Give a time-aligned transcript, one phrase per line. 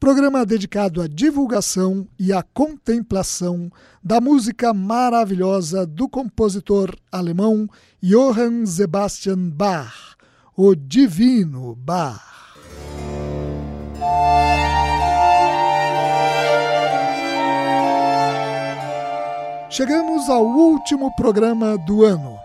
[0.00, 3.70] programa dedicado à divulgação e à contemplação
[4.02, 7.68] da música maravilhosa do compositor alemão
[8.02, 10.16] Johann Sebastian Bach,
[10.56, 12.18] o Divino Bach.
[19.68, 22.38] Chegamos ao último programa do ano.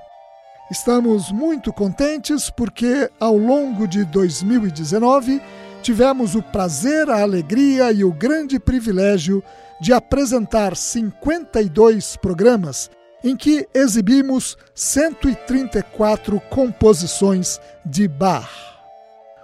[0.70, 5.42] Estamos muito contentes porque, ao longo de 2019,
[5.86, 9.44] tivemos o prazer, a alegria e o grande privilégio
[9.80, 12.90] de apresentar 52 programas
[13.24, 18.50] em que exibimos 134 composições de Bach.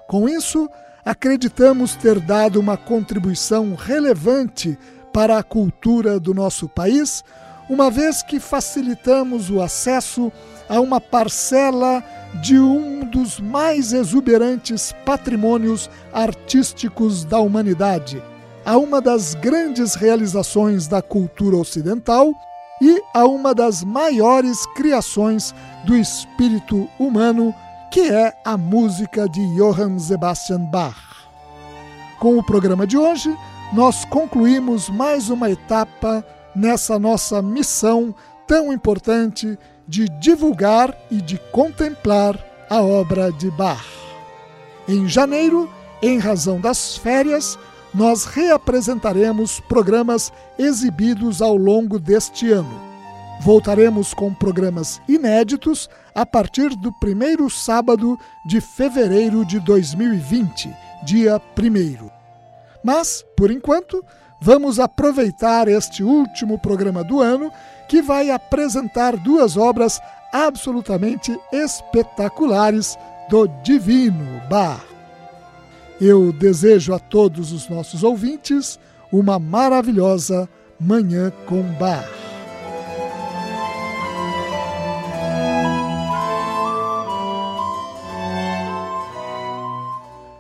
[0.08, 0.68] Com isso,
[1.06, 4.76] acreditamos ter dado uma contribuição relevante
[5.14, 7.24] para a cultura do nosso país,
[7.70, 10.32] uma vez que facilitamos o acesso
[10.80, 12.04] uma parcela
[12.42, 18.22] de um dos mais exuberantes patrimônios artísticos da humanidade,
[18.66, 22.32] a uma das grandes realizações da cultura ocidental
[22.82, 25.54] e a uma das maiores criações
[25.86, 27.54] do espírito humano,
[27.92, 30.96] que é a música de Johann Sebastian Bach.
[32.20, 33.36] Com o programa de hoje,
[33.74, 38.14] nós concluímos mais uma etapa nessa nossa missão
[38.48, 39.58] tão importante
[39.92, 43.86] de divulgar e de contemplar a obra de Bach.
[44.88, 45.70] Em janeiro,
[46.02, 47.60] em razão das férias,
[47.94, 52.82] nós reapresentaremos programas exibidos ao longo deste ano.
[53.42, 62.10] Voltaremos com programas inéditos a partir do primeiro sábado de fevereiro de 2020, dia 1.
[62.82, 64.02] Mas, por enquanto,
[64.42, 67.52] vamos aproveitar este último programa do ano
[67.92, 70.00] que vai apresentar duas obras
[70.32, 72.98] absolutamente espetaculares
[73.30, 74.82] do Divino Bar.
[76.00, 78.80] Eu desejo a todos os nossos ouvintes
[79.12, 80.48] uma maravilhosa
[80.80, 82.10] Manhã com Bar.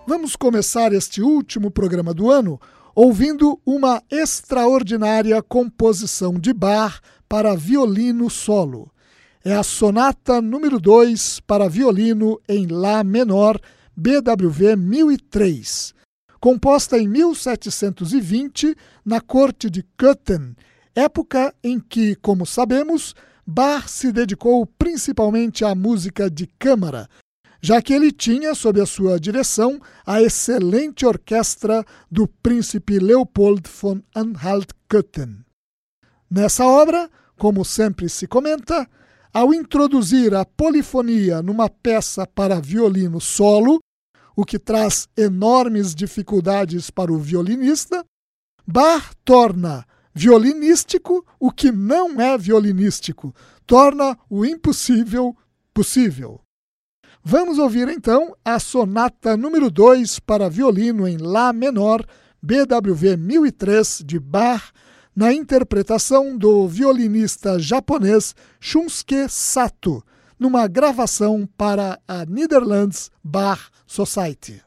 [0.08, 2.58] Vamos começar este último programa do ano
[2.96, 7.02] ouvindo uma extraordinária composição de Bar
[7.32, 8.92] para violino solo.
[9.42, 13.58] É a sonata número 2 para violino em Lá menor,
[13.96, 15.94] BWV 1003,
[16.42, 18.76] composta em 1720
[19.06, 20.58] na corte de Köthen,
[20.94, 23.16] época em que, como sabemos,
[23.48, 27.08] Bach se dedicou principalmente à música de câmara,
[27.62, 34.02] já que ele tinha sob a sua direção a excelente orquestra do príncipe Leopold von
[34.14, 35.46] Anhalt-Köthen.
[36.30, 37.10] Nessa obra,
[37.42, 38.88] como sempre se comenta,
[39.34, 43.80] ao introduzir a polifonia numa peça para violino solo,
[44.36, 48.06] o que traz enormes dificuldades para o violinista,
[48.64, 53.34] Bach torna violinístico o que não é violinístico,
[53.66, 55.36] torna o impossível
[55.74, 56.42] possível.
[57.24, 62.06] Vamos ouvir então a sonata número 2 para violino em Lá menor,
[62.40, 64.72] BWV 1003 de Bach,
[65.16, 70.04] na interpretação do violinista japonês Shunsuke Sato,
[70.40, 74.62] numa gravação para a Netherlands Bar Society.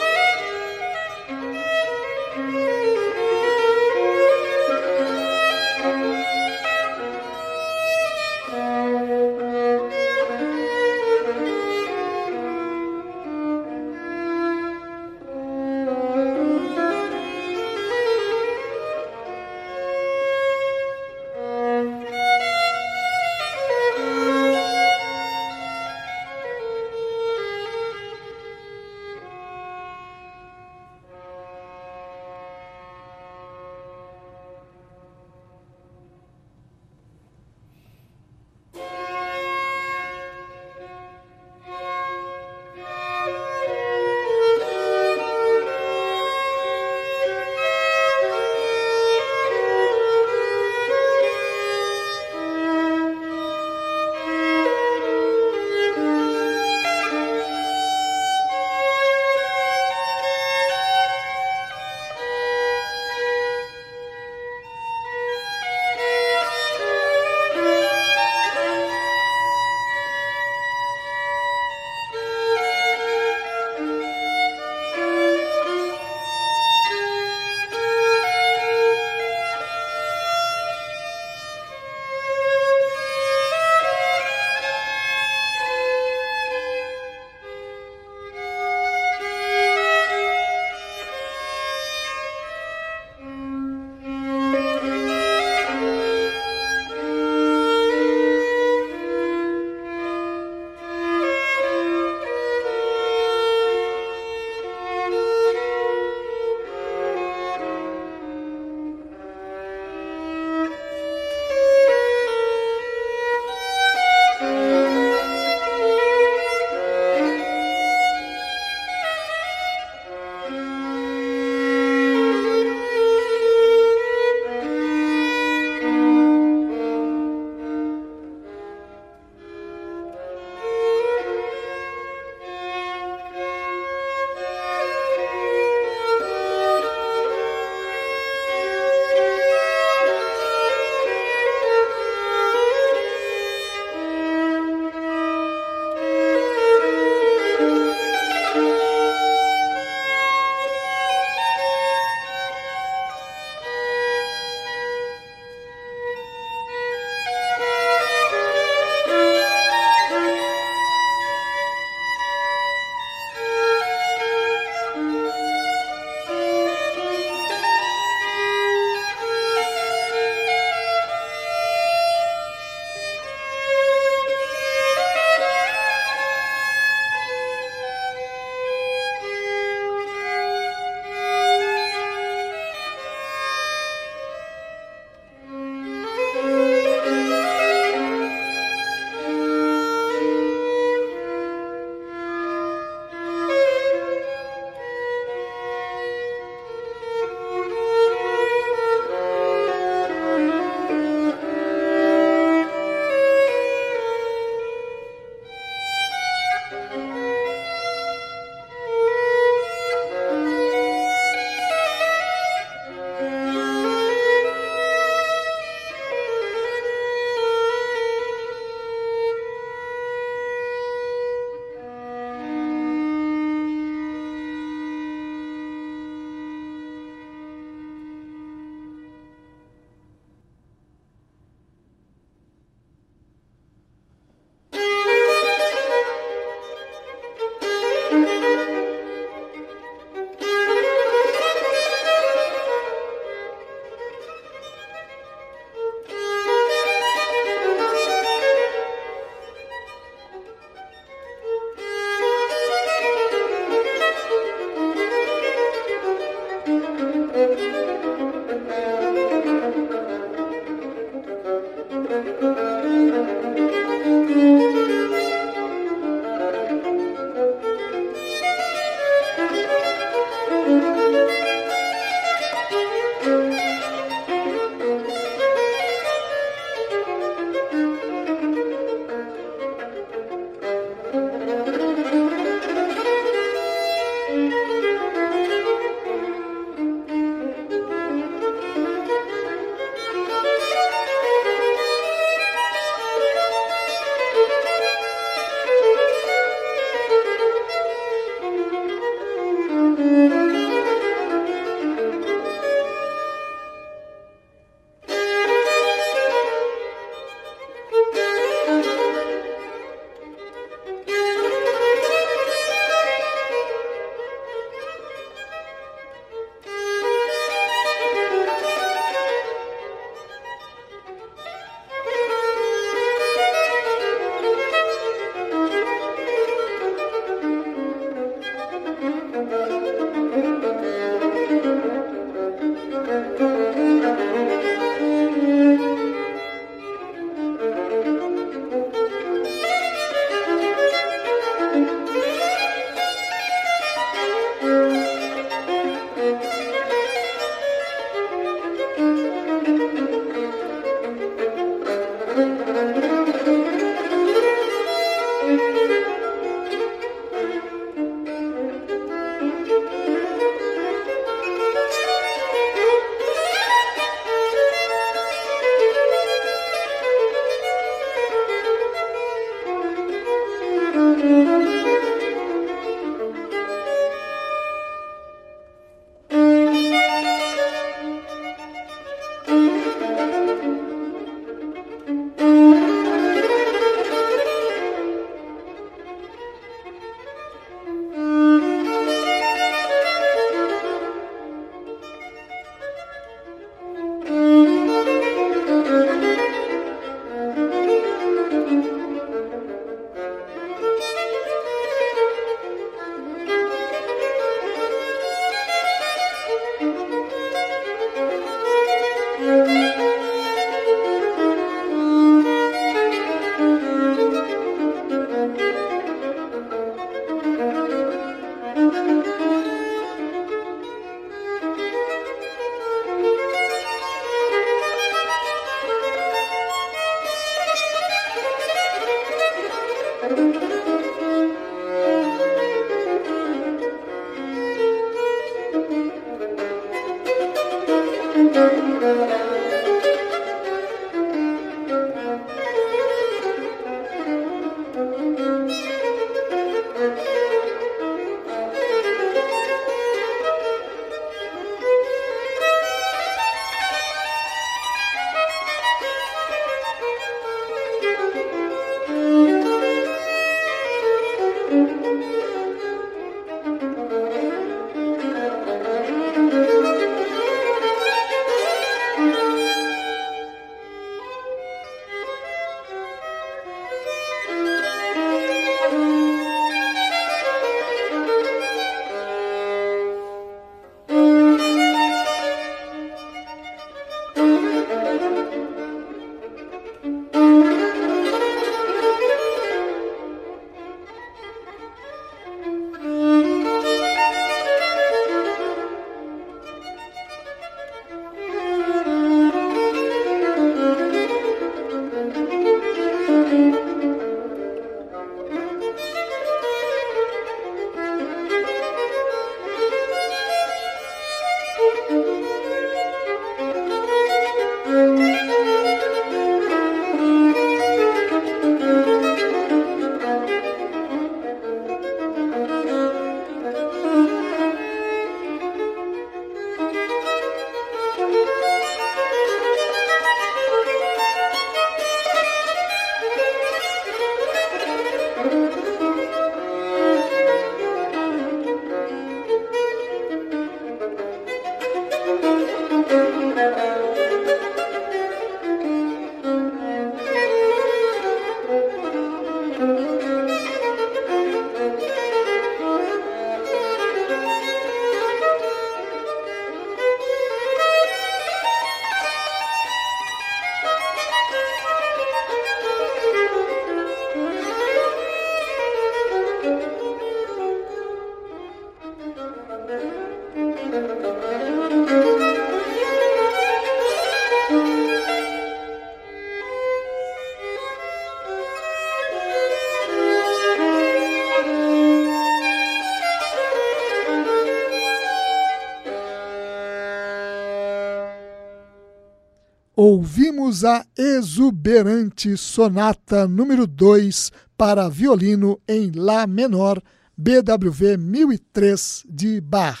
[589.98, 597.02] Ouvimos a exuberante sonata número 2 para violino em Lá menor,
[597.38, 600.00] BWV 1003 de Bach.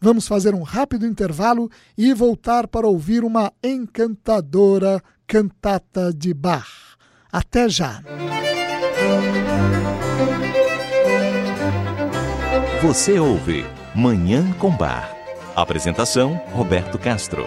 [0.00, 6.96] Vamos fazer um rápido intervalo e voltar para ouvir uma encantadora cantata de Bach.
[7.30, 8.02] Até já!
[12.82, 15.14] Você ouve Manhã com Bar.
[15.54, 17.44] Apresentação: Roberto Castro.